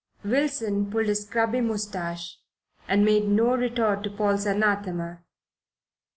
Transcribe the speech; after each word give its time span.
Wilson 0.23 0.89
pulled 0.89 1.05
his 1.05 1.27
scrubby 1.27 1.61
moustache 1.61 2.39
and 2.87 3.05
made 3.05 3.25
no 3.27 3.55
retort 3.55 4.01
to 4.01 4.09
Paul's 4.09 4.47
anathema. 4.47 5.21